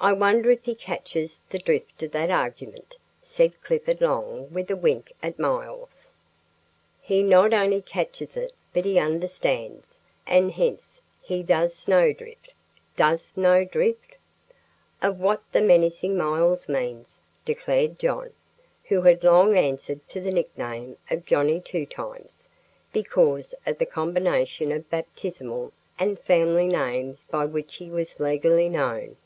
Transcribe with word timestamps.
"I 0.00 0.12
wonder 0.12 0.48
if 0.52 0.62
he 0.64 0.76
catches 0.76 1.40
the 1.50 1.58
drift 1.58 2.04
of 2.04 2.12
that 2.12 2.30
argument," 2.30 2.96
said 3.20 3.60
Clifford 3.64 4.00
Long, 4.00 4.48
with 4.52 4.70
a 4.70 4.76
wink 4.76 5.12
at 5.24 5.40
Miles. 5.40 6.12
"He 7.00 7.20
not 7.20 7.52
only 7.52 7.82
catches 7.82 8.36
it, 8.36 8.52
but 8.72 8.84
he 8.84 8.96
understands, 9.00 9.98
and 10.24 10.52
hence 10.52 11.00
he 11.20 11.42
does 11.42 11.74
snow 11.74 12.12
drift 12.12 12.54
(does 12.94 13.32
know 13.36 13.64
drift) 13.64 14.14
of 15.02 15.18
what 15.18 15.42
the 15.50 15.60
menacing 15.62 16.16
Miles 16.16 16.68
means," 16.68 17.18
declared 17.44 17.98
John, 17.98 18.30
who 18.84 19.02
had 19.02 19.24
long 19.24 19.58
answered 19.58 20.08
to 20.10 20.20
the 20.20 20.30
nickname 20.30 20.96
of 21.10 21.26
"Johnnie 21.26 21.60
Two 21.60 21.86
Times," 21.86 22.48
because 22.92 23.52
of 23.66 23.78
the 23.78 23.84
combination 23.84 24.70
of 24.70 24.88
baptismal 24.90 25.72
and 25.98 26.20
family 26.20 26.68
names 26.68 27.24
by 27.24 27.44
which 27.44 27.74
he 27.78 27.90
was 27.90 28.20
legally 28.20 28.68
known. 28.68 29.16